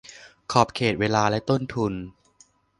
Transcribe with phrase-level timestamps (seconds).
[0.51, 1.93] ขอบเขต เวลา และต้นทุน